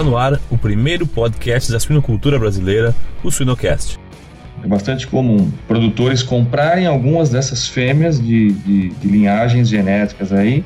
[0.00, 4.00] Está no ar o primeiro podcast da suinocultura brasileira, o Suinocast.
[4.64, 10.64] É bastante comum produtores comprarem algumas dessas fêmeas de, de, de linhagens genéticas aí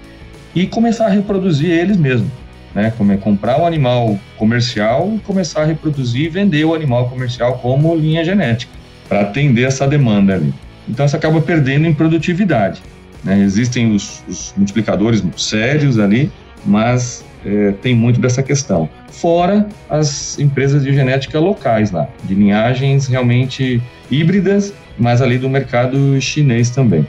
[0.54, 2.30] e começar a reproduzir eles mesmos.
[2.76, 7.92] Né, comprar um animal comercial e começar a reproduzir e vender o animal comercial como
[7.96, 8.70] linha genética,
[9.08, 10.54] para atender essa demanda ali.
[10.88, 12.80] Então, você acaba perdendo em produtividade.
[13.24, 13.40] Né?
[13.40, 16.30] Existem os, os multiplicadores sérios ali,
[16.64, 18.88] mas é, tem muito dessa questão.
[19.10, 26.20] Fora as empresas de genética locais lá, de linhagens realmente híbridas, mas ali do mercado
[26.20, 27.06] chinês também.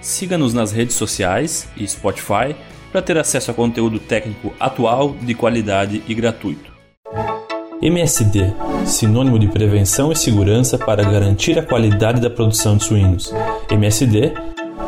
[0.00, 2.54] Siga-nos nas redes sociais e Spotify
[2.90, 6.72] para ter acesso a conteúdo técnico atual, de qualidade e gratuito.
[7.82, 8.52] MSD
[8.88, 13.32] sinônimo de prevenção e segurança para garantir a qualidade da produção de suínos.
[13.70, 14.32] MSD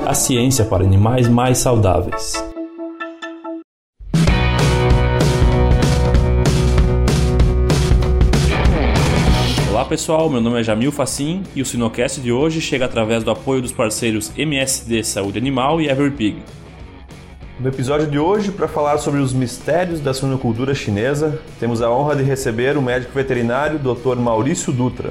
[0.06, 2.49] a ciência para animais mais saudáveis.
[9.90, 13.60] Pessoal, meu nome é Jamil Facim e o Sinocast de hoje chega através do apoio
[13.60, 16.36] dos parceiros MSD Saúde Animal e Everpig.
[17.58, 22.14] No episódio de hoje, para falar sobre os mistérios da suinocultura chinesa, temos a honra
[22.14, 24.14] de receber o médico veterinário Dr.
[24.14, 25.10] Maurício Dutra.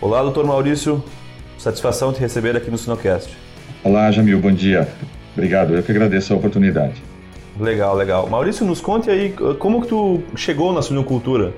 [0.00, 0.44] Olá, Dr.
[0.44, 1.02] Maurício,
[1.58, 3.36] satisfação te receber aqui no Sinocast.
[3.82, 4.88] Olá, Jamil, bom dia.
[5.34, 7.02] Obrigado, eu que agradeço a oportunidade.
[7.58, 8.28] Legal, legal.
[8.28, 11.52] Maurício, nos conte aí como que tu chegou na suinocultura?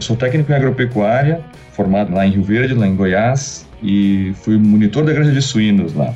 [0.00, 1.40] Sou técnico em agropecuária,
[1.72, 5.94] formado lá em Rio Verde, lá em Goiás, e fui monitor da granja de suínos
[5.94, 6.14] lá.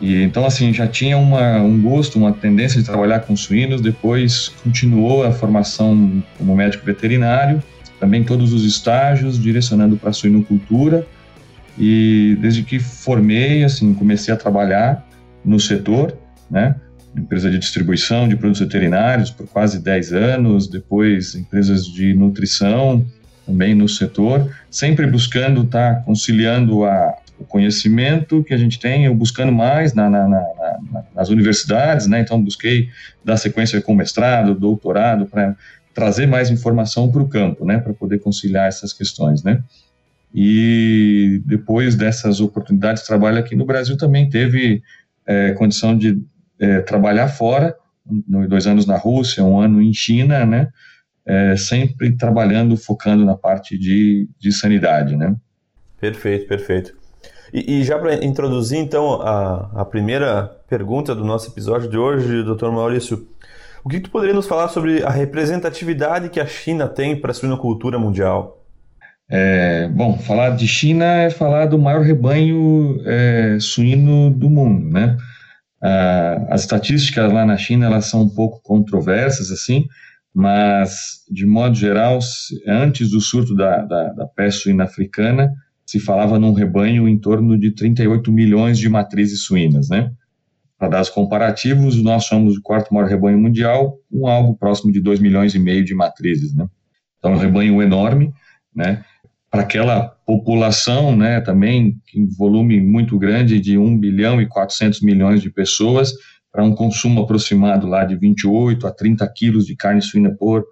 [0.00, 3.80] E então assim já tinha uma, um gosto, uma tendência de trabalhar com suínos.
[3.80, 7.62] Depois continuou a formação como médico veterinário,
[7.98, 11.06] também todos os estágios direcionando para a suinocultura
[11.76, 15.06] e desde que formei, assim, comecei a trabalhar
[15.44, 16.16] no setor,
[16.50, 16.74] né?
[17.16, 23.04] Empresa de distribuição de produtos veterinários por quase 10 anos, depois empresas de nutrição
[23.46, 29.06] também no setor, sempre buscando estar tá conciliando a, o conhecimento que a gente tem,
[29.06, 32.20] eu buscando mais na, na, na, nas universidades, né?
[32.20, 32.90] Então busquei
[33.24, 35.56] dar sequência com mestrado, doutorado, para
[35.94, 37.78] trazer mais informação para o campo, né?
[37.78, 39.62] Para poder conciliar essas questões, né?
[40.34, 44.82] e depois dessas oportunidades de trabalho aqui no Brasil também teve
[45.26, 46.20] é, condição de
[46.60, 47.76] é, trabalhar fora,
[48.48, 50.68] dois anos na Rússia, um ano em China, né,
[51.26, 55.36] é, sempre trabalhando, focando na parte de, de sanidade, né.
[56.00, 56.96] Perfeito, perfeito.
[57.52, 62.42] E, e já para introduzir então a, a primeira pergunta do nosso episódio de hoje,
[62.42, 63.26] doutor Maurício,
[63.84, 67.34] o que tu poderia nos falar sobre a representatividade que a China tem para a
[67.34, 68.64] suinocultura mundial?
[69.30, 75.16] É, bom, falar de China é falar do maior rebanho é, suíno do mundo, né?
[75.80, 79.86] Ah, as estatísticas lá na China elas são um pouco controversas assim,
[80.34, 82.18] mas de modo geral,
[82.66, 85.52] antes do surto da, da, da peste suína africana,
[85.86, 90.12] se falava num rebanho em torno de 38 milhões de matrizes suínas, né?
[90.78, 95.00] Para dar os comparativos, nós somos o quarto maior rebanho mundial, com algo próximo de
[95.00, 96.68] 2 milhões e meio de matrizes, né?
[97.18, 98.32] Então, é um rebanho enorme,
[98.74, 99.02] né?
[99.50, 105.40] Para aquela população, né, também em volume muito grande de 1 bilhão e 400 milhões
[105.40, 106.12] de pessoas,
[106.52, 110.66] para um consumo aproximado lá de 28 a 30 quilos de carne suína por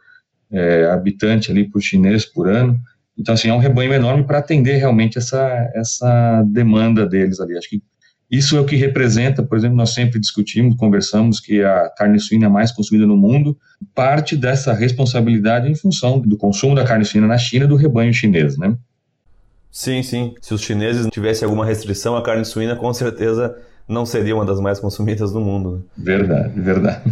[0.50, 2.78] é, habitante ali por chinês por ano.
[3.19, 7.56] Então, assim, é um rebanho enorme para atender realmente essa, essa demanda deles ali.
[7.56, 7.82] Acho que
[8.31, 12.47] isso é o que representa, por exemplo, nós sempre discutimos, conversamos que a carne suína
[12.47, 13.56] é mais consumida no mundo,
[13.94, 18.59] parte dessa responsabilidade em função do consumo da carne suína na China do rebanho chinês,
[18.59, 18.76] né?
[19.70, 20.34] Sim, sim.
[20.41, 23.54] Se os chineses tivessem alguma restrição à carne suína, com certeza
[23.88, 25.76] não seria uma das mais consumidas do mundo.
[25.76, 25.80] Né?
[25.97, 27.02] Verdade, verdade.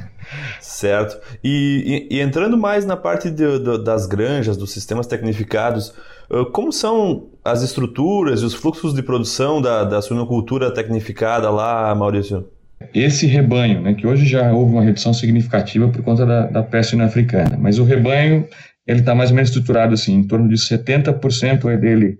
[0.60, 1.18] certo.
[1.42, 5.94] E, e, e, entrando mais na parte de, de, das granjas, dos sistemas tecnificados,
[6.52, 12.48] como são as estruturas e os fluxos de produção da, da suinocultura tecnificada lá, Maurício?
[12.94, 16.98] Esse rebanho, né, que hoje já houve uma redução significativa por conta da, da peste
[17.00, 18.46] africana, mas o rebanho
[18.86, 22.18] ele está mais ou menos estruturado assim, em torno de 70% é dele,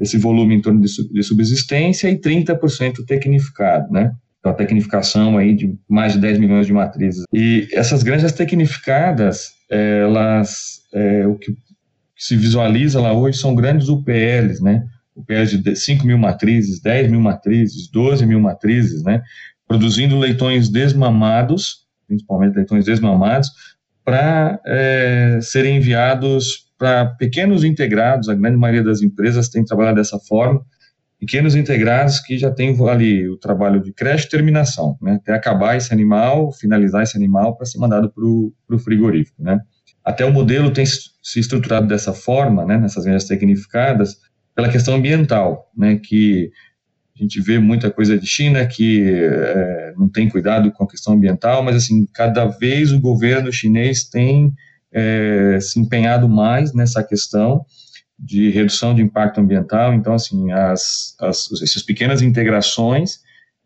[0.00, 4.12] desse volume em torno de, de subsistência e 30% tecnificado, né?
[4.38, 7.24] Então, a tecnificação aí de mais de 10 milhões de matrizes.
[7.30, 11.54] E essas granjas tecnificadas, elas, é, o que
[12.16, 14.82] se visualiza lá hoje são grandes UPLs, né?
[15.14, 19.20] UPLs de 5 mil matrizes, 10 mil matrizes, 12 mil matrizes, né?
[19.68, 23.50] Produzindo leitões desmamados, principalmente leitões desmamados,
[24.02, 30.18] para é, serem enviados para pequenos integrados, a grande maioria das empresas tem trabalhado dessa
[30.18, 30.64] forma,
[31.18, 35.16] pequenos integrados que já têm ali o trabalho de creche e terminação, né?
[35.16, 39.60] Até acabar esse animal, finalizar esse animal para ser mandado para o frigorífico, né?
[40.04, 44.16] até o modelo tem se estruturado dessa forma, né, nessas granjas tecnificadas,
[44.54, 46.50] pela questão ambiental, né, que
[47.14, 51.14] a gente vê muita coisa de China que é, não tem cuidado com a questão
[51.14, 54.52] ambiental, mas assim cada vez o governo chinês tem
[54.92, 57.64] é, se empenhado mais nessa questão
[58.18, 59.94] de redução de impacto ambiental.
[59.94, 63.20] Então, assim, as, as essas pequenas integrações,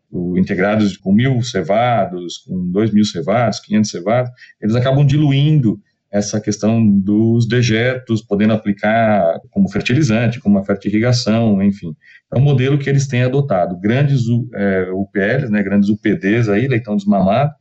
[0.09, 4.31] o, integrados com mil cevados, com dois mil cevados, 500 cevados,
[4.61, 5.79] eles acabam diluindo
[6.15, 11.93] essa questão dos dejetos, podendo aplicar como fertilizante, como uma fertirrigação, enfim.
[12.33, 13.77] É um modelo que eles têm adotado.
[13.77, 14.21] Grandes
[14.53, 17.51] é, UPLs, né, grandes UPDs aí, leitão desmamado,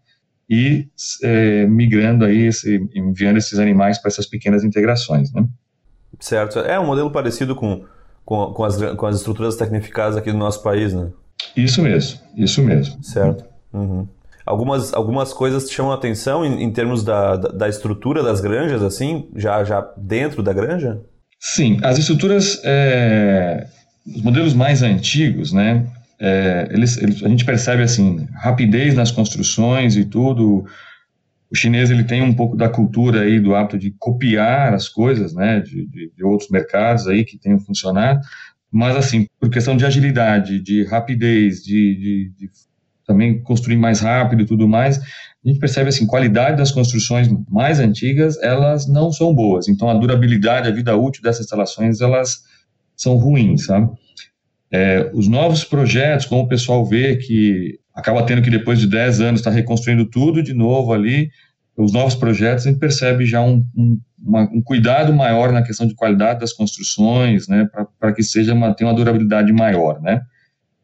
[0.48, 0.88] e
[1.22, 5.46] é, migrando aí, esse, enviando esses animais para essas pequenas integrações, né.
[6.20, 6.60] Certo.
[6.60, 7.84] É um modelo parecido com,
[8.24, 11.10] com, com, as, com as estruturas tecnificadas aqui do nosso país, né?
[11.56, 13.02] Isso mesmo, isso mesmo.
[13.02, 13.44] Certo.
[13.72, 14.06] Uhum.
[14.46, 18.40] Algumas, algumas coisas te chamam a atenção em, em termos da, da, da, estrutura das
[18.40, 21.00] granjas, assim, já, já dentro da granja?
[21.40, 23.66] Sim, as estruturas, é,
[24.06, 25.86] os modelos mais antigos, né,
[26.20, 30.64] é, eles, eles, a gente percebe, assim, rapidez nas construções e tudo,
[31.50, 35.34] o chinês ele tem um pouco da cultura aí do hábito de copiar as coisas,
[35.34, 38.20] né, de, de, de outros mercados aí que tenham funcionado,
[38.70, 42.50] mas assim, por questão de agilidade, de rapidez, de, de,
[43.06, 47.78] também construir mais rápido e tudo mais, a gente percebe assim, qualidade das construções mais
[47.78, 49.68] antigas, elas não são boas.
[49.68, 52.42] Então, a durabilidade, a vida útil dessas instalações, elas
[52.96, 53.90] são ruins, sabe?
[54.70, 59.20] É, os novos projetos, como o pessoal vê que acaba tendo que depois de 10
[59.20, 61.30] anos estar tá reconstruindo tudo de novo ali,
[61.76, 65.86] os novos projetos, a gente percebe já um, um, uma, um cuidado maior na questão
[65.86, 67.68] de qualidade das construções, né,
[67.98, 70.20] para que seja uma, tenha uma durabilidade maior, né.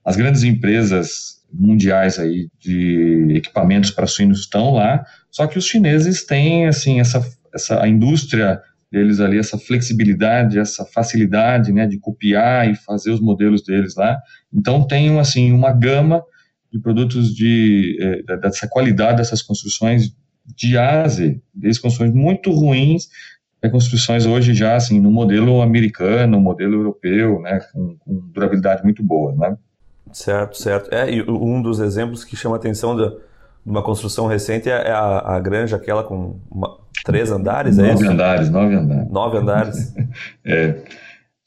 [0.05, 6.25] As grandes empresas mundiais aí de equipamentos para suínos estão lá, só que os chineses
[6.25, 7.21] têm assim essa
[7.53, 13.21] essa a indústria deles ali essa flexibilidade, essa facilidade, né, de copiar e fazer os
[13.21, 14.19] modelos deles lá.
[14.53, 16.23] Então tem assim uma gama
[16.73, 20.15] de produtos de eh, dessa qualidade dessas construções
[20.57, 23.09] de A a Z, desde construções muito ruins
[23.61, 29.03] até construções hoje já assim no modelo americano, modelo europeu, né, com, com durabilidade muito
[29.03, 29.57] boa, né.
[30.13, 30.93] Certo, certo.
[30.93, 34.89] É, e um dos exemplos que chama a atenção de, de uma construção recente é,
[34.89, 38.11] é a, a granja, aquela com uma, três andares, é nove isso?
[38.11, 39.11] andares, nove andares.
[39.11, 39.95] Nove andares.
[40.45, 40.77] é,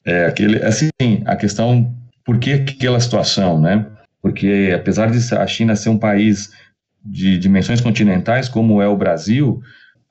[0.06, 0.90] é, aquele, assim,
[1.26, 1.94] a questão,
[2.26, 3.86] por que aquela situação, né?
[4.22, 6.52] Porque apesar de a China ser um país
[7.04, 9.62] de dimensões continentais, como é o Brasil,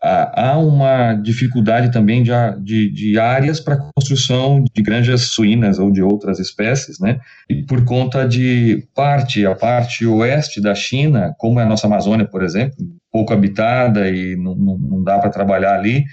[0.02, 6.02] há uma dificuldade também de, de, de áreas para construção de granjas suínas ou de
[6.02, 7.20] outras espécies, né?
[7.48, 12.26] E por conta de parte, a parte oeste da China, como é a nossa Amazônia,
[12.26, 12.76] por exemplo,
[13.12, 16.04] pouco habitada e não, não, não dá para trabalhar ali,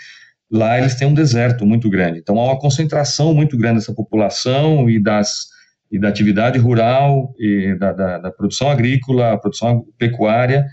[0.51, 2.19] lá eles têm um deserto muito grande.
[2.19, 5.49] Então há uma concentração muito grande dessa população e das
[5.91, 10.67] e da atividade rural e da, da, da produção agrícola, produção pecuária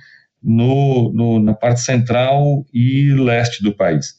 [0.47, 4.15] no, no, na parte central e leste do país.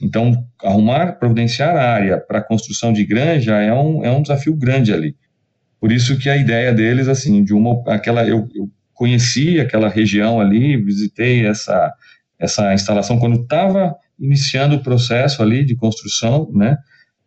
[0.00, 4.92] Então, arrumar, providenciar a área para construção de granja é um, é um desafio grande
[4.92, 5.16] ali.
[5.80, 10.40] Por isso que a ideia deles, assim, de uma, aquela, eu, eu conheci aquela região
[10.40, 11.92] ali, visitei essa,
[12.38, 16.78] essa instalação quando estava iniciando o processo ali de construção, né,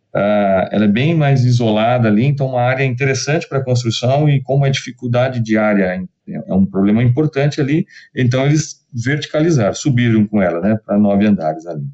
[0.08, 4.64] Uh, ela é bem mais isolada ali, então uma área interessante para construção e como
[4.64, 5.94] a dificuldade de área
[6.34, 11.66] é um problema importante ali, então eles verticalizaram, subiram com ela, né, para nove andares
[11.66, 11.86] ali.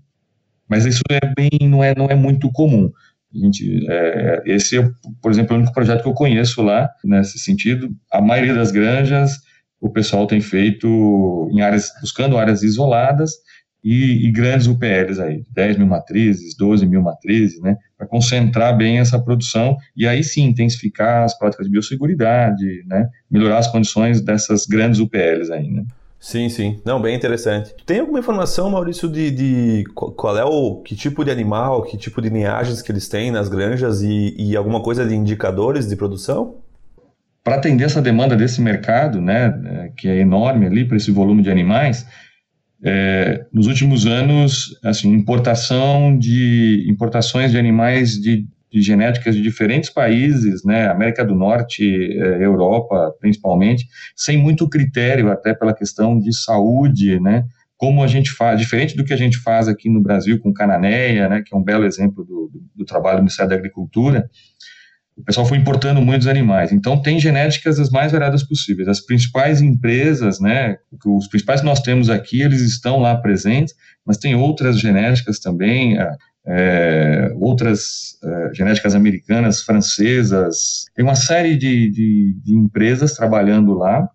[0.68, 2.90] Mas isso é bem, não é, não é muito comum.
[3.34, 7.38] A gente, é, esse é, por exemplo, o único projeto que eu conheço lá nesse
[7.38, 7.90] sentido.
[8.10, 9.42] A maioria das granjas
[9.84, 13.32] o pessoal tem feito em áreas, buscando áreas isoladas
[13.84, 18.98] e, e, grandes UPLs aí, 10 mil matrizes, 12 mil matrizes, né, para concentrar bem
[18.98, 24.64] essa produção e aí sim intensificar as práticas de biosseguridade, né, melhorar as condições dessas
[24.64, 25.84] grandes UPLs aí, né.
[26.18, 26.80] Sim, sim.
[26.86, 27.74] Não, bem interessante.
[27.84, 32.22] Tem alguma informação, Maurício, de, de qual é o que tipo de animal, que tipo
[32.22, 36.62] de linhagens que eles têm nas granjas e, e alguma coisa de indicadores de produção?
[37.42, 41.50] Para atender essa demanda desse mercado, né, que é enorme ali para esse volume de
[41.50, 42.06] animais,
[42.84, 49.88] é, nos últimos anos, assim, importação de importações de animais de, de genéticas de diferentes
[49.88, 56.36] países, né, América do Norte, é, Europa, principalmente, sem muito critério, até pela questão de
[56.36, 57.44] saúde, né,
[57.78, 61.26] como a gente faz, diferente do que a gente faz aqui no Brasil com cananeia,
[61.26, 64.28] né, que é um belo exemplo do, do, do trabalho do Ministério da Agricultura,
[65.16, 66.72] o pessoal foi importando muitos animais.
[66.72, 68.88] Então, tem genéticas as mais variadas possíveis.
[68.88, 74.16] As principais empresas, né, os principais que nós temos aqui, eles estão lá presentes, mas
[74.16, 75.96] tem outras genéticas também,
[76.46, 80.84] é, outras é, genéticas americanas, francesas.
[80.94, 84.08] Tem uma série de, de, de empresas trabalhando lá,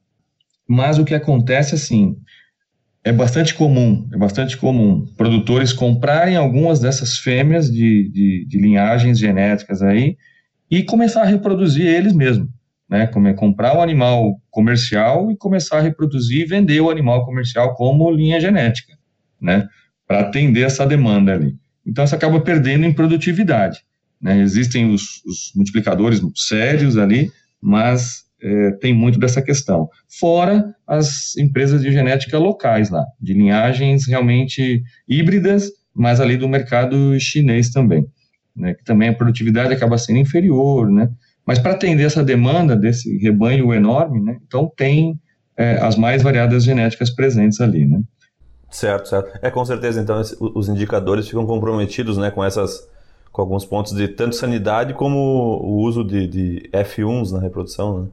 [0.67, 2.17] mas o que acontece, assim,
[3.03, 9.17] é bastante comum, é bastante comum produtores comprarem algumas dessas fêmeas de, de, de linhagens
[9.17, 10.17] genéticas aí,
[10.69, 12.49] e começar a reproduzir eles mesmos,
[12.88, 13.07] né?
[13.35, 18.39] Comprar o animal comercial e começar a reproduzir e vender o animal comercial como linha
[18.39, 18.97] genética,
[19.41, 19.67] né?
[20.07, 21.55] Para atender essa demanda ali.
[21.85, 23.79] Então, isso acaba perdendo em produtividade.
[24.21, 24.39] Né?
[24.41, 29.89] Existem os, os multiplicadores sérios ali, mas é, tem muito dessa questão.
[30.19, 37.19] Fora as empresas de genética locais lá, de linhagens realmente híbridas, mas ali do mercado
[37.19, 38.05] chinês também
[38.55, 41.09] né, que também a produtividade acaba sendo inferior, né?
[41.45, 45.19] Mas para atender essa demanda desse rebanho enorme, né, então tem
[45.57, 48.01] é, as mais variadas genéticas presentes ali, né?
[48.71, 49.39] Certo, certo.
[49.41, 49.99] É com certeza.
[49.99, 50.21] Então
[50.55, 52.87] os indicadores ficam comprometidos, né, com essas,
[53.31, 58.07] com alguns pontos de tanto sanidade como o uso de, de F1s na reprodução, né?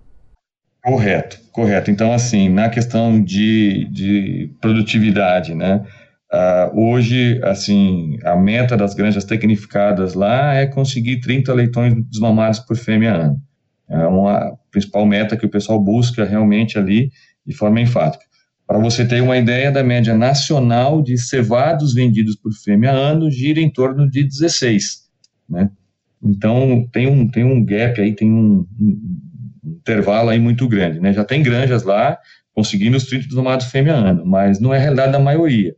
[0.82, 1.90] Correto, correto.
[1.90, 5.84] Então, assim, na questão de, de produtividade, né?
[6.33, 12.76] Uh, hoje, assim, a meta das granjas tecnificadas lá é conseguir 30 leitões desmamados por
[12.76, 13.40] fêmea ano.
[13.88, 17.12] É uma principal meta que o pessoal busca realmente ali
[17.47, 18.25] de forma enfática.
[18.66, 23.61] Para você ter uma ideia da média nacional de cevados vendidos por fêmea ano, gira
[23.61, 25.04] em torno de 16,
[25.49, 25.71] né?
[26.21, 29.30] Então, tem um, tem um gap aí, tem um, um
[29.64, 31.12] intervalo aí muito grande, né?
[31.12, 32.18] Já tem granjas lá
[32.52, 35.73] conseguindo os 30 desmamados fêmea ano, mas não é a realidade da maioria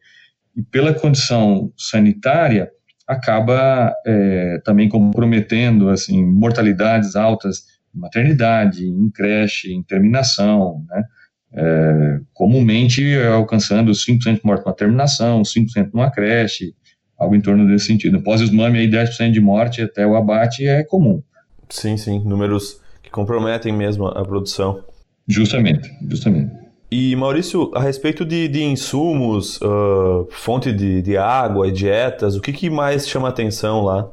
[0.59, 2.69] e pela condição sanitária
[3.07, 7.63] acaba é, também comprometendo assim mortalidades altas
[7.95, 11.05] em maternidade, em creche, em terminação, né?
[11.51, 13.03] É, comumente
[13.35, 16.75] alcançando 5% de morte na terminação, 5% numa creche,
[17.17, 18.23] algo em torno desse sentido.
[18.23, 21.23] Pós-esmame, aí 10% de morte até o abate é comum.
[21.71, 24.85] Sim, sim, números que comprometem mesmo a produção.
[25.27, 26.68] Justamente, justamente.
[26.91, 32.41] E Maurício, a respeito de, de insumos, uh, fonte de, de água e dietas, o
[32.41, 34.11] que, que mais chama atenção lá?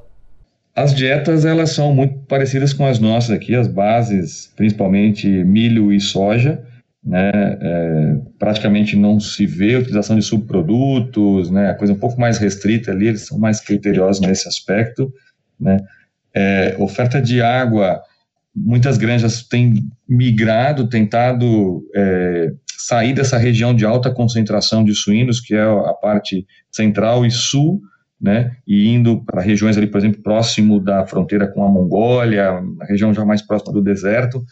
[0.75, 6.01] As dietas elas são muito parecidas com as nossas aqui, as bases, principalmente milho e
[6.01, 6.61] soja,
[7.01, 7.31] né?
[7.33, 11.69] É, praticamente não se vê a utilização de subprodutos, né?
[11.69, 15.13] A coisa um pouco mais restrita ali, eles são mais criteriosos nesse aspecto,
[15.57, 15.77] né?
[16.33, 18.01] É, oferta de água,
[18.55, 25.53] muitas granjas têm migrado, tentado é, sair dessa região de alta concentração de suínos, que
[25.53, 27.81] é a parte central e sul,
[28.21, 32.85] né, e indo para regiões ali, por exemplo, próximo da fronteira com a Mongólia, a
[32.85, 34.43] região já mais próxima do deserto,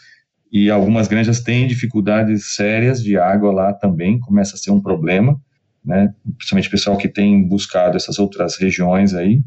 [0.51, 5.39] e algumas granjas têm dificuldades sérias de água lá também, começa a ser um problema,
[5.83, 9.41] né, principalmente o pessoal que tem buscado essas outras regiões aí.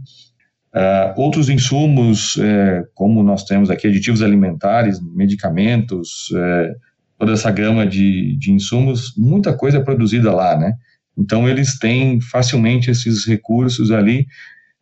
[0.76, 6.75] Uh, outros insumos, eh, como nós temos aqui, aditivos alimentares, medicamentos, eh,
[7.18, 10.75] toda essa gama de, de insumos, muita coisa é produzida lá, né?
[11.16, 14.26] Então, eles têm facilmente esses recursos ali,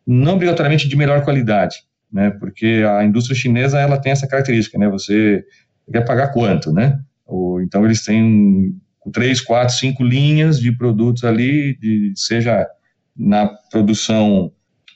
[0.05, 1.77] não obrigatoriamente de melhor qualidade,
[2.11, 2.29] né?
[2.29, 4.89] Porque a indústria chinesa, ela tem essa característica, né?
[4.89, 5.45] Você
[5.89, 6.99] quer pagar quanto, né?
[7.25, 8.75] Ou, então, eles têm
[9.13, 12.67] três, quatro, cinco linhas de produtos ali, de, seja
[13.15, 14.51] na produção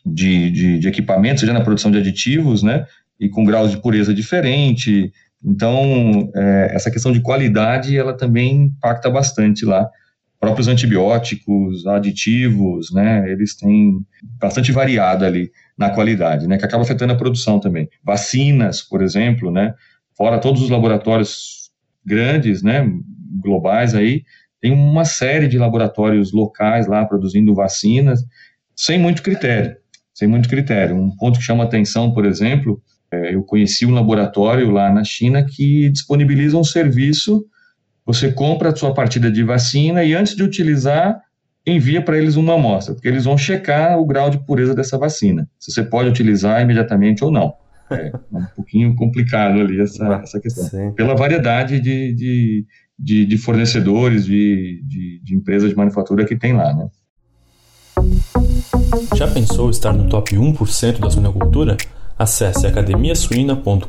[0.06, 2.86] de, de, de equipamentos, seja na produção de aditivos, né?
[3.20, 5.12] E com graus de pureza diferente,
[5.44, 9.90] então, é, essa questão de qualidade, ela também impacta bastante lá.
[10.40, 14.06] Próprios antibióticos, aditivos, né, eles têm
[14.40, 17.90] bastante variado ali na qualidade, né, que acaba afetando a produção também.
[18.04, 19.74] Vacinas, por exemplo, né,
[20.18, 21.72] fora todos os laboratórios
[22.06, 22.90] grandes, né,
[23.42, 24.24] globais aí,
[24.62, 28.24] tem uma série de laboratórios locais lá produzindo vacinas,
[28.74, 29.76] sem muito critério,
[30.20, 30.98] sem muito critério.
[30.98, 35.46] Um ponto que chama atenção, por exemplo, é, eu conheci um laboratório lá na China
[35.46, 37.46] que disponibiliza um serviço.
[38.06, 41.18] Você compra a sua partida de vacina e antes de utilizar,
[41.66, 45.48] envia para eles uma amostra, porque eles vão checar o grau de pureza dessa vacina,
[45.58, 47.54] se você pode utilizar imediatamente ou não.
[47.90, 50.66] É um pouquinho complicado ali essa, essa questão.
[50.66, 50.92] Sim.
[50.94, 52.66] Pela variedade de, de,
[52.98, 56.88] de, de fornecedores, de, de, de empresas de manufatura que tem lá, né?
[59.16, 61.78] Já pensou estar no top 1% da suinocultura?
[62.18, 63.86] Acesse academiasuina.com.br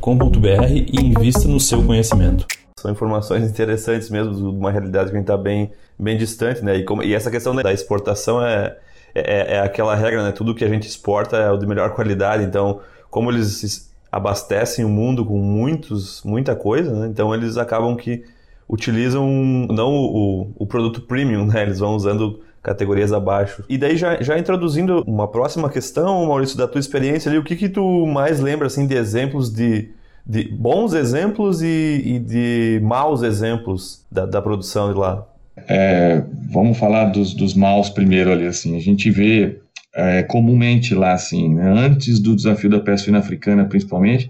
[0.69, 2.45] e invista no seu conhecimento.
[2.77, 6.77] São informações interessantes mesmo de uma realidade que a gente está bem, bem distante, né?
[6.77, 8.77] E, como, e essa questão da exportação é,
[9.13, 10.31] é, é, aquela regra, né?
[10.31, 14.89] Tudo que a gente exporta é o de melhor qualidade, então como eles abastecem o
[14.89, 17.07] mundo com muitos, muita coisa, né?
[17.07, 18.23] então eles acabam que
[18.67, 19.27] utilizam
[19.69, 21.61] não o, o produto premium, né?
[21.61, 23.63] eles vão usando categorias abaixo.
[23.67, 27.55] E daí já, já introduzindo uma próxima questão, Maurício, da tua experiência ali, o que
[27.55, 29.89] que tu mais lembra assim de exemplos de,
[30.25, 35.27] de bons exemplos e, e de maus exemplos da, da produção de lá?
[35.67, 39.59] É, vamos falar dos, dos maus primeiro ali, assim, a gente vê
[39.93, 44.29] é, comumente lá, assim, né, antes do desafio da peste suína africana, principalmente,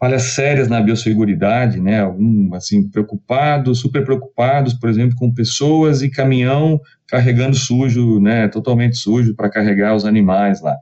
[0.00, 6.10] falhas sérias na biosseguridade, né, algum, assim, preocupados, super preocupados, por exemplo, com pessoas e
[6.10, 6.80] caminhão
[7.14, 10.76] carregando sujo, né, totalmente sujo para carregar os animais lá.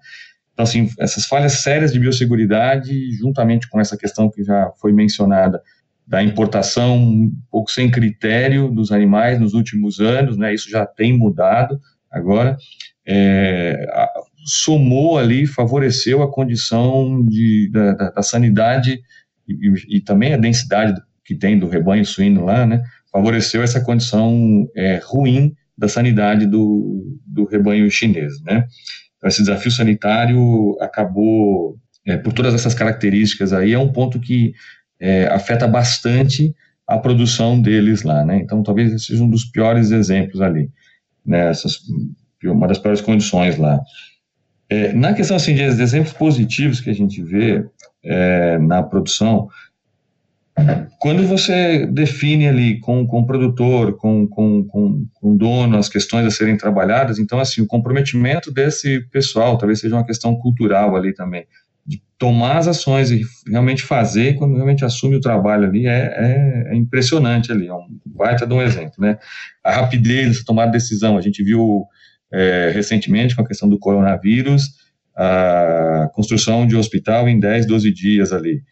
[0.55, 5.61] Então, assim, essas falhas sérias de biosseguridade, juntamente com essa questão que já foi mencionada,
[6.07, 11.17] da importação um pouco sem critério dos animais nos últimos anos, né, isso já tem
[11.19, 11.79] mudado
[12.11, 12.57] agora,
[13.07, 13.85] é,
[14.47, 19.03] somou ali, favoreceu a condição de, da, da, da sanidade
[19.47, 24.67] e, e, também a densidade que tem do rebanho suíno lá, né, favoreceu essa condição
[24.75, 28.65] é, ruim da sanidade do, do rebanho chinês, né.
[29.17, 34.53] Então, esse desafio sanitário acabou, é, por todas essas características aí, é um ponto que
[35.01, 36.55] é, afeta bastante
[36.87, 40.71] a produção deles lá, né, então talvez esse seja um dos piores exemplos ali,
[41.27, 41.51] né,
[42.45, 43.81] uma das piores condições lá.
[44.69, 47.65] É, na questão assim, de exemplos positivos que a gente vê
[48.05, 49.49] é, na produção,
[50.99, 55.89] quando você define ali com, com o produtor, com, com, com, com o dono, as
[55.89, 60.95] questões a serem trabalhadas, então, assim, o comprometimento desse pessoal, talvez seja uma questão cultural
[60.95, 61.47] ali também,
[61.85, 66.73] de tomar as ações e realmente fazer, quando realmente assume o trabalho ali, é, é,
[66.73, 69.19] é impressionante ali, é um baita de um exemplo, né?
[69.65, 71.85] A rapidez de tomar decisão, a gente viu
[72.33, 74.63] é, recentemente com a questão do coronavírus,
[75.17, 78.63] a construção de hospital em 10, 12 dias ali.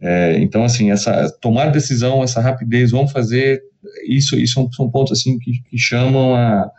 [0.00, 3.62] É, então, assim, essa tomar decisão, essa rapidez, vamos fazer
[4.06, 6.70] isso, isso são, são pontos assim que, que chamam a,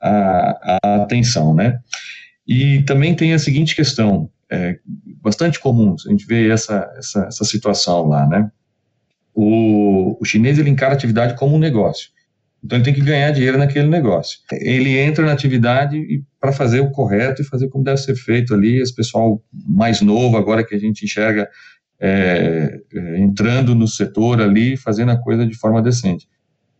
[0.00, 1.78] a, a, atenção, né?
[2.46, 4.78] E também tem a seguinte questão, é,
[5.22, 8.50] bastante comum, a gente vê essa, essa, essa situação lá, né?
[9.34, 12.10] O, o chinês, ele encara a atividade como um negócio.
[12.64, 14.38] Então ele tem que ganhar dinheiro naquele negócio.
[14.50, 18.80] Ele entra na atividade para fazer o correto e fazer como deve ser feito ali.
[18.80, 21.48] Esse pessoal mais novo agora que a gente enxerga
[22.00, 26.28] é, é, entrando no setor ali, fazendo a coisa de forma decente.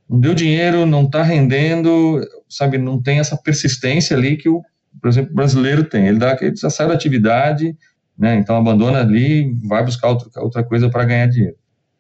[0.09, 2.79] Não deu dinheiro, não está rendendo, sabe?
[2.79, 4.63] Não tem essa persistência ali que o,
[5.01, 6.07] por exemplo, brasileiro tem.
[6.07, 7.77] Ele dá, ele sai da atividade,
[8.17, 8.37] né?
[8.37, 11.57] Então abandona ali, vai buscar outra, outra coisa para ganhar dinheiro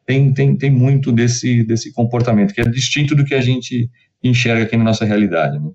[0.06, 3.90] tem, tem, tem muito desse, desse comportamento, que é distinto do que a gente
[4.22, 5.58] enxerga aqui na nossa realidade.
[5.58, 5.70] Né?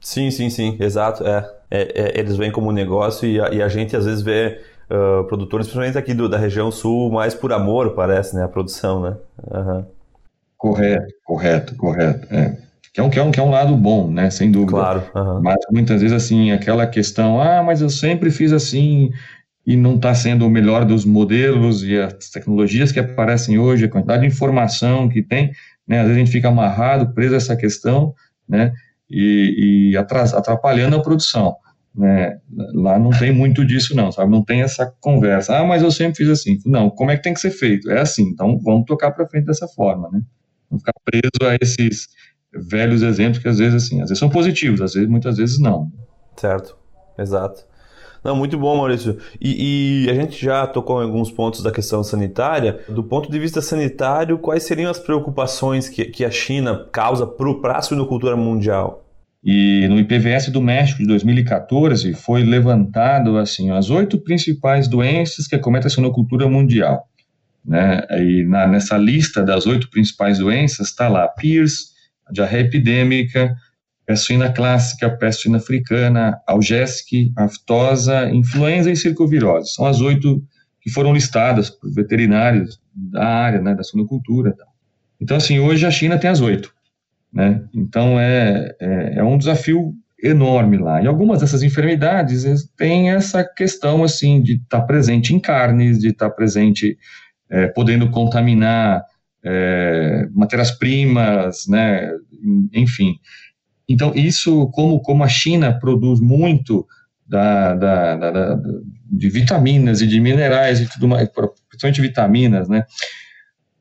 [0.00, 1.24] Sim, sim, sim, exato.
[1.24, 1.48] É.
[1.70, 5.24] é, é eles vêm como negócio e a, e a, gente às vezes vê uh,
[5.24, 8.44] produtores, principalmente aqui do, da região sul, mais por amor, parece, né?
[8.44, 9.16] A produção, né?
[9.50, 9.84] Uhum.
[10.56, 12.34] Correto, correto, correto.
[12.34, 12.56] É.
[12.92, 14.28] Que é, um, que, é um, que é um lado bom, né?
[14.30, 14.72] Sem dúvida.
[14.72, 15.02] Claro.
[15.14, 15.40] Uhum.
[15.42, 19.10] Mas muitas vezes, assim, aquela questão, ah, mas eu sempre fiz assim,
[19.68, 23.88] e não está sendo o melhor dos modelos e as tecnologias que aparecem hoje, a
[23.90, 25.52] quantidade de informação que tem,
[25.86, 28.14] né, às vezes a gente fica amarrado, preso a essa questão,
[28.48, 28.72] né,
[29.10, 31.54] e, e atrapalhando a produção.
[31.94, 32.38] Né,
[32.74, 36.18] lá não tem muito disso não, sabe, não tem essa conversa, ah, mas eu sempre
[36.18, 37.90] fiz assim, não, como é que tem que ser feito?
[37.90, 40.20] É assim, então vamos tocar para frente dessa forma, né,
[40.70, 42.06] não ficar preso a esses
[42.52, 45.90] velhos exemplos que às vezes assim, às vezes são positivos, às vezes, muitas vezes não.
[46.36, 46.76] Certo,
[47.18, 47.66] exato.
[48.22, 49.16] Não, muito bom, Maurício.
[49.40, 52.80] E, e, a gente já tocou em alguns pontos da questão sanitária.
[52.88, 57.78] Do ponto de vista sanitário, quais seriam as preocupações que, que a China causa para
[57.78, 59.07] a suinocultura mundial?
[59.50, 65.56] E no IPVS do México de 2014 foi levantado assim as oito principais doenças que
[65.56, 67.08] acometem a suinocultura mundial.
[67.64, 68.06] Né?
[68.10, 71.94] E na, nessa lista das oito principais doenças está lá PIRS,
[72.30, 73.56] diarreia epidêmica,
[74.04, 79.72] peste suína clássica, peste suína africana, algésica, aftosa, influenza e circovirose.
[79.72, 80.44] São as oito
[80.78, 84.54] que foram listadas por veterinários da área, né, da suinocultura.
[85.18, 86.70] Então, assim, hoje a China tem as oito,
[87.32, 87.62] né?
[87.74, 91.02] Então, é, é, é, um desafio enorme lá.
[91.02, 92.44] E algumas dessas enfermidades
[92.76, 96.98] têm essa questão, assim, de estar tá presente em carnes, de estar tá presente,
[97.50, 99.04] é, podendo contaminar
[99.44, 102.10] é, matérias-primas, né?
[102.72, 103.14] Enfim.
[103.88, 106.86] Então, isso, como, como a China produz muito
[107.26, 108.60] da, da, da,
[109.10, 111.28] de vitaminas e de minerais e tudo mais,
[111.68, 112.84] principalmente vitaminas, né?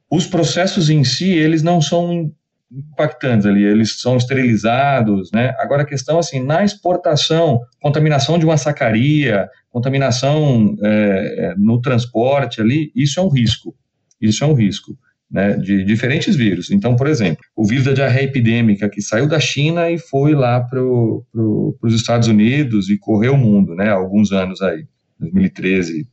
[0.10, 2.32] Os processos em si, eles não são
[2.72, 5.56] impactantes ali, eles são esterilizados, né?
[5.58, 12.92] Agora a questão, assim, na exportação, contaminação de uma sacaria, contaminação é, no transporte ali,
[12.96, 13.76] isso é um risco,
[14.22, 14.98] isso é um risco.
[15.30, 16.72] Né, de diferentes vírus.
[16.72, 20.62] Então, por exemplo, o vírus da diarreia epidêmica que saiu da China e foi lá
[20.62, 24.88] para pro, os Estados Unidos e correu o mundo, né, há alguns anos aí,
[25.20, 26.08] 2013,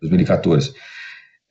[0.00, 0.74] 2014.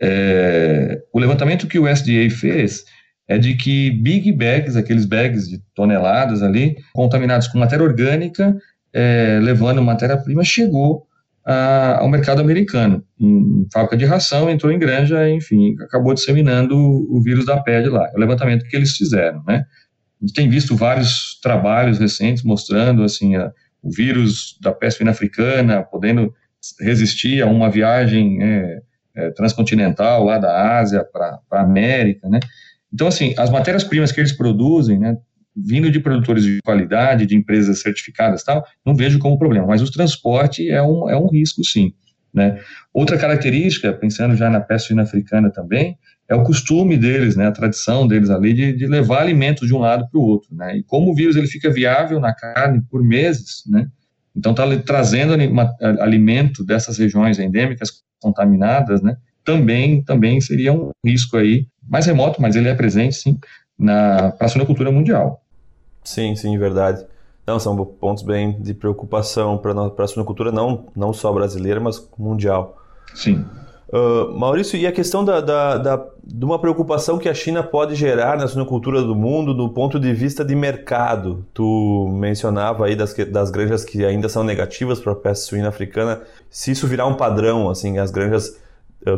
[0.01, 2.83] É, o levantamento que o SDA fez
[3.27, 8.55] é de que big bags, aqueles bags de toneladas ali, contaminados com matéria orgânica,
[8.93, 11.07] é, levando matéria-prima, chegou
[11.45, 13.03] a, ao mercado americano.
[13.19, 17.89] Em fábrica de ração, entrou em granja, enfim, acabou disseminando o, o vírus da pele
[17.89, 18.07] lá.
[18.07, 19.65] É o levantamento que eles fizeram, né?
[20.21, 25.83] A gente tem visto vários trabalhos recentes mostrando, assim, a, o vírus da peste africana
[25.83, 26.33] podendo
[26.79, 28.79] resistir a uma viagem é,
[29.15, 32.39] é, transcontinental lá da Ásia para a América, né?
[32.95, 35.17] Então, assim, as matérias-primas que eles produzem, né,
[35.53, 39.91] vindo de produtores de qualidade, de empresas certificadas tal, não vejo como problema, mas o
[39.91, 41.93] transporte é um, é um risco, sim.
[42.33, 42.57] Né?
[42.93, 45.97] Outra característica, pensando já na suína africana também,
[46.29, 49.79] é o costume deles, né, a tradição deles ali de, de levar alimentos de um
[49.79, 53.03] lado para o outro, né, e como o vírus ele fica viável na carne por
[53.03, 53.87] meses, né,
[54.35, 55.33] então está trazendo
[55.99, 62.55] alimento dessas regiões endêmicas contaminadas, né, também, também seria um risco aí, mais remoto, mas
[62.55, 63.37] ele é presente, sim,
[63.77, 65.41] para a suinocultura mundial.
[66.03, 67.05] Sim, sim, verdade.
[67.47, 72.81] Não, são pontos bem de preocupação para a suinocultura, não, não só brasileira, mas mundial.
[73.13, 73.45] Sim.
[73.87, 77.93] Uh, Maurício, e a questão da, da, da, de uma preocupação que a China pode
[77.93, 81.45] gerar na suinocultura do mundo do ponto de vista de mercado?
[81.53, 86.21] Tu mencionava aí das, das granjas que ainda são negativas para a peste suína africana.
[86.49, 88.59] Se isso virar um padrão, assim, as granjas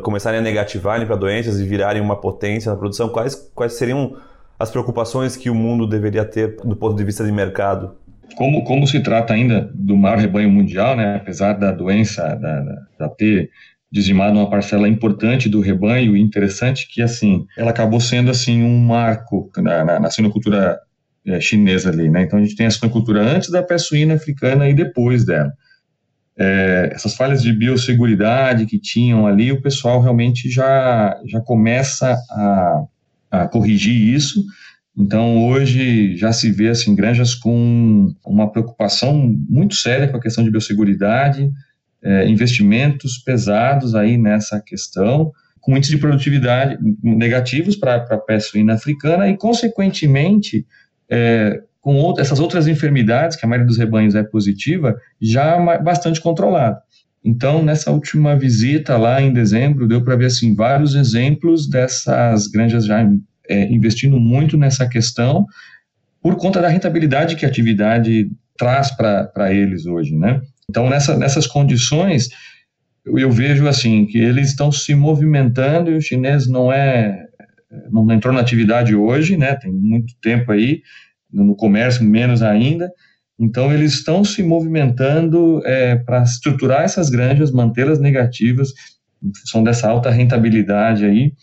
[0.02, 4.18] começarem a negativarem para doenças e virarem uma potência na produção, quais, quais seriam
[4.60, 7.96] as preocupações que o mundo deveria ter do ponto de vista de mercado?
[8.36, 13.10] Como, como se trata ainda do maior rebanho mundial, né, apesar da doença da, da,
[13.10, 13.50] ter
[13.90, 19.50] dizimado uma parcela importante do rebanho, interessante que, assim, ela acabou sendo, assim, um marco
[19.58, 20.10] na, na, na
[21.26, 24.68] é, chinesa ali, né, então a gente tem a sinocultura antes da peste suína africana
[24.68, 25.54] e depois dela.
[26.40, 32.84] É, essas falhas de biosseguridade que tinham ali, o pessoal realmente já, já começa a,
[33.32, 34.44] a corrigir isso,
[34.98, 39.16] então, hoje já se vê assim, granjas com uma preocupação
[39.48, 41.52] muito séria com a questão de biosseguridade,
[42.04, 48.74] é, investimentos pesados aí nessa questão, com índices de produtividade negativos para a peste suína
[48.74, 50.66] africana e, consequentemente,
[51.08, 56.20] é, com outra, essas outras enfermidades, que a maioria dos rebanhos é positiva, já bastante
[56.20, 56.78] controlado.
[57.24, 62.86] Então, nessa última visita lá em dezembro, deu para ver assim, vários exemplos dessas granjas
[62.86, 63.10] já
[63.48, 65.46] é, investindo muito nessa questão,
[66.22, 70.42] por conta da rentabilidade que a atividade traz para eles hoje, né?
[70.70, 72.28] Então, nessa, nessas condições,
[73.06, 77.24] eu, eu vejo assim que eles estão se movimentando e o chinês não é
[77.90, 79.56] não entrou na atividade hoje, né?
[79.56, 80.82] Tem muito tempo aí
[81.32, 82.92] no comércio menos ainda.
[83.40, 88.74] Então eles estão se movimentando é, para estruturar essas granjas, mantê-las negativas,
[89.46, 91.34] são dessa alta rentabilidade aí.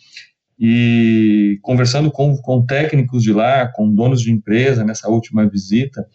[0.59, 6.07] E conversando com, com técnicos de lá, com donos de empresa nessa última visita,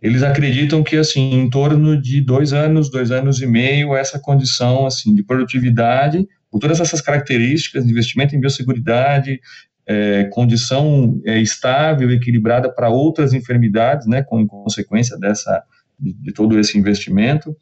[0.00, 4.86] eles acreditam que assim em torno de dois anos, dois anos e meio, essa condição
[4.86, 9.40] assim de produtividade, por todas essas características investimento em biosseguridade,
[9.86, 15.62] é, condição é, estável, equilibrada para outras enfermidades, né, com consequência dessa
[15.98, 17.56] de, de, todo esse investimento,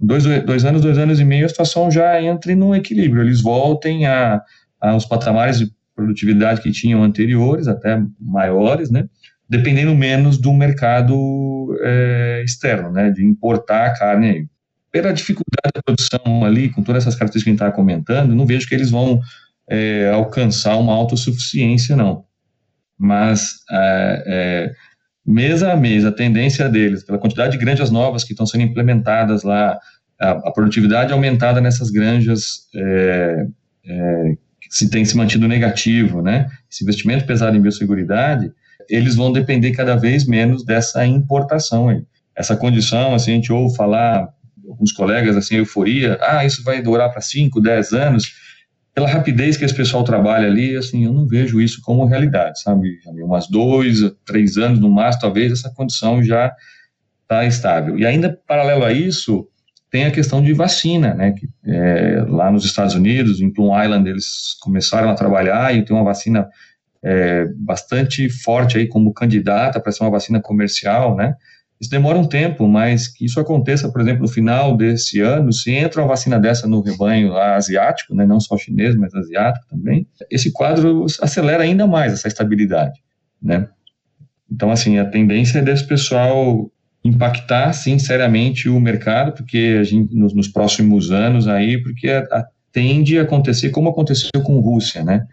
[0.00, 4.06] dois, dois anos, dois anos e meio, a situação já entre num equilíbrio, eles voltem
[4.06, 4.40] a,
[4.80, 9.06] aos patamares de produtividade que tinham anteriores, até maiores, né,
[9.48, 14.46] dependendo menos do mercado é, externo, né, de importar a carne aí.
[14.90, 18.46] Pela dificuldade da produção ali, com todas essas características que a gente está comentando, não
[18.46, 19.20] vejo que eles vão
[19.68, 22.24] é, alcançar uma autossuficiência, não.
[22.98, 24.72] Mas, é, é,
[25.24, 29.42] mês a mês, a tendência deles, pela quantidade de granjas novas que estão sendo implementadas
[29.42, 29.78] lá,
[30.20, 33.46] a, a produtividade aumentada nessas granjas é,
[33.86, 34.36] é,
[34.70, 36.48] se tem se mantido negativo, né?
[36.70, 38.50] Esse investimento pesado em biosseguridade,
[38.88, 42.02] eles vão depender cada vez menos dessa importação aí.
[42.34, 44.28] Essa condição, assim, a gente ouve falar,
[44.68, 48.32] alguns colegas, assim, euforia, ah, isso vai durar para 5, 10 anos,
[48.96, 52.98] pela rapidez que esse pessoal trabalha ali, assim, eu não vejo isso como realidade, sabe?
[53.22, 56.50] Umas dois, três anos no máximo, talvez essa condição já
[57.20, 57.98] está estável.
[57.98, 59.46] E ainda, paralelo a isso,
[59.90, 61.32] tem a questão de vacina, né?
[61.32, 65.94] Que, é, lá nos Estados Unidos, em Plum Island, eles começaram a trabalhar e tem
[65.94, 66.48] uma vacina
[67.04, 71.34] é, bastante forte aí como candidata para ser uma vacina comercial, né?
[71.80, 75.70] Isso demora um tempo, mas que isso aconteça, por exemplo, no final desse ano, se
[75.72, 80.52] entra uma vacina dessa no rebanho asiático, né, não só chinês, mas asiático também, esse
[80.52, 83.00] quadro acelera ainda mais essa estabilidade,
[83.42, 83.68] né?
[84.50, 86.70] Então, assim, a tendência é desse pessoal
[87.04, 92.20] impactar, sim, seriamente o mercado, porque a gente, nos, nos próximos anos aí, porque a,
[92.20, 95.26] a, tende a acontecer como aconteceu com a Rússia, né?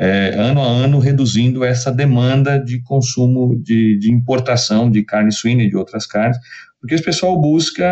[0.00, 5.64] É, ano a ano reduzindo essa demanda de consumo, de, de, importação de carne suína
[5.64, 6.38] e de outras carnes,
[6.80, 7.84] porque o pessoal busca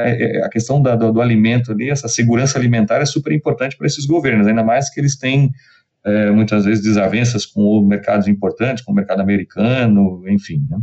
[0.00, 3.76] é, é, a questão da, do, do, alimento ali, essa segurança alimentar é super importante
[3.76, 5.52] para esses governos, ainda mais que eles têm
[6.04, 10.78] é, muitas vezes desavenças com mercados importantes, com o mercado americano, enfim, né?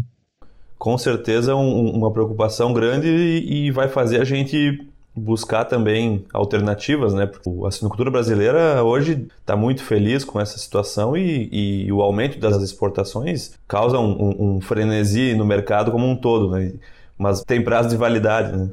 [0.78, 4.78] Com certeza um, uma preocupação grande e, e vai fazer a gente
[5.18, 7.26] buscar também alternativas, né?
[7.26, 12.40] Porque a sinocultura brasileira hoje está muito feliz com essa situação e, e, o aumento
[12.40, 16.74] das exportações causa um, um, um, frenesi no mercado como um todo, né?
[17.18, 18.70] Mas tem prazo de validade, né?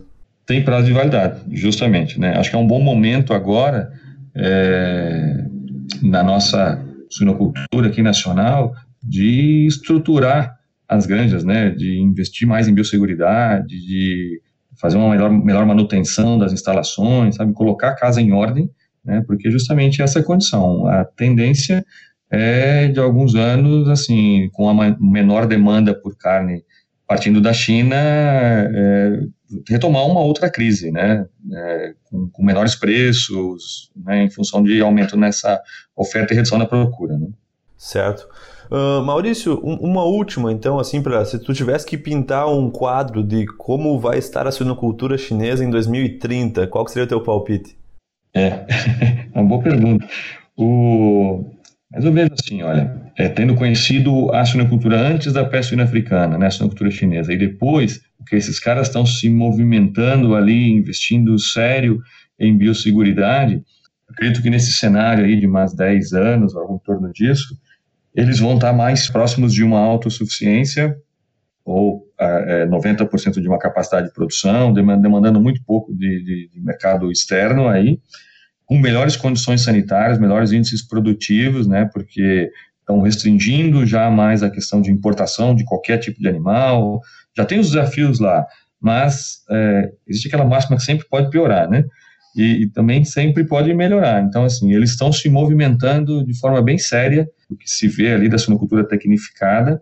[0.46, 2.36] Tem prazo de validade, justamente, né?
[2.36, 3.90] Acho que é um bom momento agora
[4.34, 5.44] é,
[6.02, 11.70] na nossa sinocultura aqui nacional de estruturar as granjas, né?
[11.70, 14.42] De investir mais em biosseguridade, de
[14.80, 18.70] fazer uma melhor, melhor manutenção das instalações, sabe, colocar a casa em ordem,
[19.04, 20.86] né, porque justamente essa é a condição.
[20.86, 21.84] A tendência
[22.30, 26.64] é de alguns anos, assim, com a menor demanda por carne
[27.06, 29.20] partindo da China, é,
[29.68, 35.16] retomar uma outra crise, né, é, com, com, menores preços, né, em função de aumento
[35.16, 35.60] nessa
[35.94, 37.28] oferta e redução da procura, né.
[37.76, 38.26] Certo.
[38.74, 43.22] Uh, Maurício, um, uma última, então, assim, para se tu tivesse que pintar um quadro
[43.22, 47.76] de como vai estar a suinocultura chinesa em 2030, qual seria o teu palpite?
[48.34, 48.66] É,
[49.32, 50.04] é uma boa pergunta.
[50.56, 51.44] O...
[51.88, 56.36] Mas eu vejo assim, olha, é, tendo conhecido a suinocultura antes da peste suína africana,
[56.36, 62.02] né, a suinocultura chinesa, e depois, que esses caras estão se movimentando ali, investindo sério
[62.40, 63.62] em biosseguridade,
[64.08, 67.56] acredito que nesse cenário aí de mais 10 anos, algo em torno disso,
[68.14, 70.96] eles vão estar mais próximos de uma autossuficiência
[71.64, 77.10] ou é, 90% de uma capacidade de produção, demandando muito pouco de, de, de, mercado
[77.10, 77.98] externo aí,
[78.66, 82.50] com melhores condições sanitárias, melhores índices produtivos, né, porque
[82.80, 87.00] estão restringindo já mais a questão de importação de qualquer tipo de animal,
[87.36, 88.46] já tem os desafios lá,
[88.80, 91.84] mas é, existe aquela máxima que sempre pode piorar, né,
[92.34, 94.22] e, e, também sempre pode melhorar.
[94.22, 98.28] Então, assim, eles estão se movimentando de forma bem séria, o que se vê ali
[98.28, 99.80] da suinocultura tecnificada,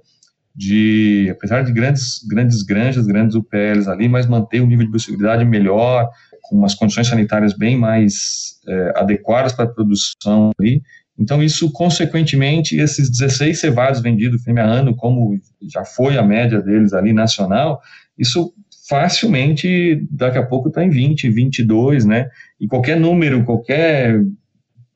[0.54, 5.44] de, apesar de grandes, grandes granjas, grandes UPLs ali, mas manter o nível de biosseguridade
[5.44, 6.08] melhor,
[6.42, 10.82] com umas condições sanitárias bem mais é, adequadas para a produção ali.
[11.18, 16.92] Então, isso, consequentemente, esses 16 cevados vendidos fêmea ano, como já foi a média deles
[16.92, 17.80] ali nacional,
[18.18, 18.52] isso
[18.92, 22.28] facilmente daqui a pouco está em 20, 22, né?
[22.60, 24.20] E qualquer número, qualquer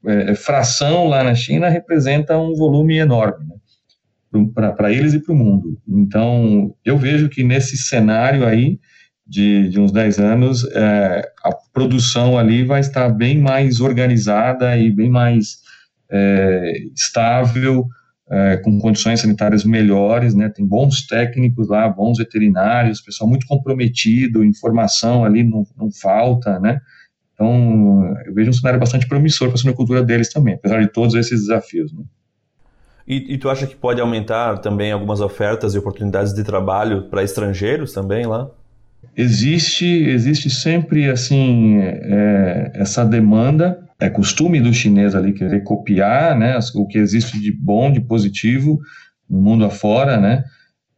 [0.04, 3.54] é, fração lá na China representa um volume enorme, né?
[4.54, 5.80] Para eles e para o mundo.
[5.88, 8.78] Então, eu vejo que nesse cenário aí,
[9.26, 14.90] de, de uns 10 anos, é, a produção ali vai estar bem mais organizada e
[14.90, 15.60] bem mais
[16.10, 17.86] é, estável,
[18.28, 20.48] é, com condições sanitárias melhores, né?
[20.48, 26.80] Tem bons técnicos lá, bons veterinários, pessoal muito comprometido, informação ali não, não falta, né?
[27.32, 31.14] Então, eu vejo um cenário bastante promissor para a suinocultura deles também, apesar de todos
[31.14, 32.02] esses desafios, né?
[33.06, 37.22] E, e, tu acha que pode aumentar também algumas ofertas e oportunidades de trabalho para
[37.22, 38.50] estrangeiros também lá?
[39.16, 46.58] Existe, existe sempre assim é, essa demanda é costume do chinês ali querer copiar, né,
[46.74, 48.78] o que existe de bom, de positivo
[49.28, 50.44] no mundo afora, né,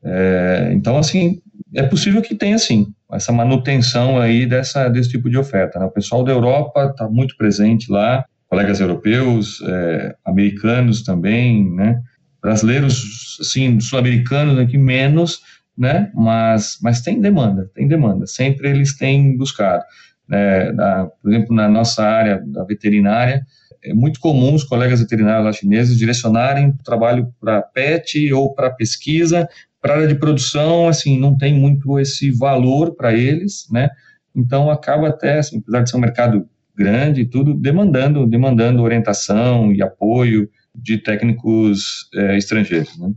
[0.02, 1.40] é, então, assim,
[1.74, 5.90] é possível que tenha, sim, essa manutenção aí dessa, desse tipo de oferta, né, o
[5.90, 12.00] pessoal da Europa está muito presente lá, colegas europeus, é, americanos também, né,
[12.42, 15.40] brasileiros, assim, sul-americanos aqui menos,
[15.76, 19.84] né, mas, mas tem demanda, tem demanda, sempre eles têm buscado
[20.28, 23.44] né, da, por exemplo, na nossa área da veterinária,
[23.82, 28.70] é muito comum os colegas veterinários lá chineses direcionarem o trabalho para PET ou para
[28.70, 29.48] pesquisa,
[29.80, 33.88] para área de produção, assim, não tem muito esse valor para eles, né,
[34.34, 39.72] então acaba até, assim, apesar de ser um mercado grande e tudo, demandando, demandando orientação
[39.72, 43.10] e apoio de técnicos é, estrangeiros, né.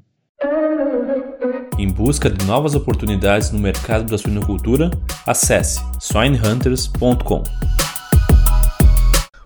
[1.82, 4.92] Em busca de novas oportunidades no mercado da suinocultura,
[5.26, 7.42] acesse swinehunters.com.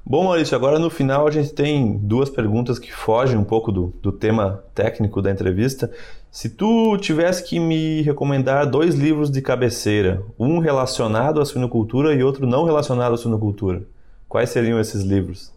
[0.06, 3.96] Bom, Maurício, agora no final a gente tem duas perguntas que fogem um pouco do,
[4.02, 5.90] do tema técnico da entrevista.
[6.30, 12.22] Se tu tivesse que me recomendar dois livros de cabeceira, um relacionado à suinocultura e
[12.22, 13.84] outro não relacionado à suinocultura,
[14.28, 15.54] quais seriam esses livros?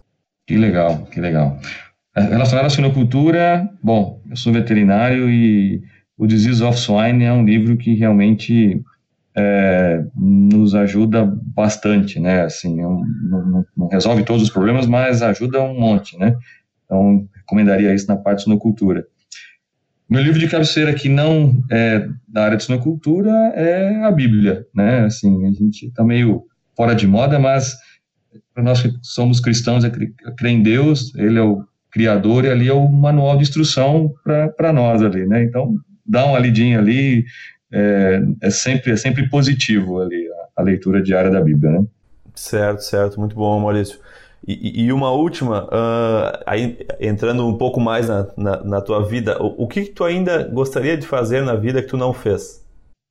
[0.46, 1.58] Que legal, que legal.
[2.14, 5.82] É, relacionado à suinocultura, bom, eu sou veterinário e
[6.18, 8.82] o Disease of Swine é um livro que realmente
[9.36, 12.42] é, nos ajuda bastante, né?
[12.42, 16.36] Assim, não, não, não, resolve todos os problemas, mas ajuda um monte, né?
[16.84, 19.06] Então, recomendaria isso na parte de sinocultura.
[20.10, 25.04] Meu livro de cabeceira que não é da área de sinocultura é a Bíblia, né?
[25.04, 26.44] Assim, a gente está meio
[26.76, 27.76] fora de moda, mas
[28.52, 32.68] para nós que somos cristãos, é crer em Deus, Ele é o Criador e ali
[32.68, 34.12] é o manual de instrução
[34.56, 35.44] para nós ali, né?
[35.44, 35.74] Então,
[36.08, 37.24] dá uma lidinha ali,
[37.72, 41.84] é, é, sempre, é sempre positivo ali a, a, leitura diária da Bíblia, né?
[42.34, 43.98] Certo, certo, muito bom, Maurício.
[44.46, 49.36] E, e uma última, uh, aí, entrando um pouco mais na, na, na tua vida,
[49.42, 52.64] o, o, que, tu ainda gostaria de fazer na vida que tu não fez?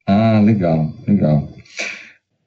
[0.08, 1.48] Ah, legal, legal.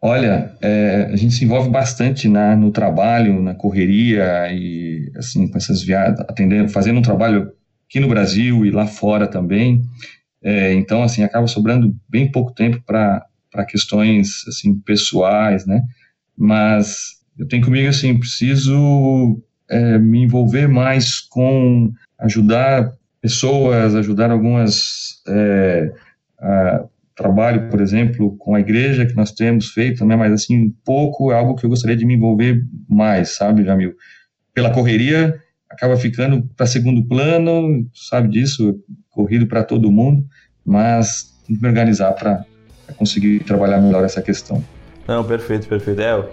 [0.02, 5.58] Olha, é, a gente se envolve bastante na, no trabalho, na correria e assim com
[5.58, 7.52] essas viagens, atendendo, fazendo um trabalho
[7.86, 9.82] aqui no Brasil e lá fora também.
[10.42, 13.26] É, então, assim, acaba sobrando bem pouco tempo para
[13.68, 15.82] questões, assim, pessoais, né?
[16.36, 25.22] Mas eu tenho comigo, assim, preciso é, me envolver mais com ajudar pessoas, ajudar algumas...
[25.28, 25.92] É,
[26.38, 26.84] a,
[27.20, 30.16] trabalho, por exemplo, com a igreja que nós temos feito, né?
[30.16, 33.92] Mas, assim, pouco é algo que eu gostaria de me envolver mais, sabe, Jamil?
[34.54, 38.74] Pela correria, acaba ficando para segundo plano, sabe disso,
[39.20, 40.24] corrido para todo mundo,
[40.64, 42.44] mas tem que me organizar para
[42.96, 44.64] conseguir trabalhar melhor essa questão.
[45.06, 46.00] Não, perfeito, perfeito.
[46.00, 46.24] É,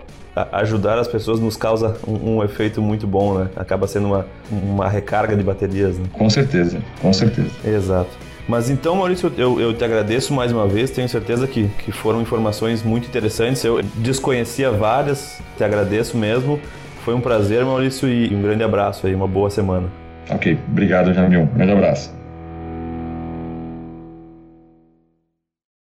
[0.53, 3.49] ajudar as pessoas nos causa um, um, efeito muito bom, né?
[3.55, 6.05] Acaba sendo uma, uma recarga de baterias, né?
[6.13, 7.49] Com certeza, com certeza.
[7.65, 8.09] Exato.
[8.47, 12.21] Mas então, Maurício, eu, eu te agradeço mais uma vez, tenho certeza que, que foram
[12.21, 13.63] informações muito interessantes.
[13.63, 16.57] Eu desconhecia várias, te agradeço mesmo.
[17.03, 19.87] Foi um prazer, Maurício, e um grande abraço aí, uma boa semana.
[20.29, 21.41] Ok, obrigado, Jamil.
[21.41, 22.16] Um grande abraço.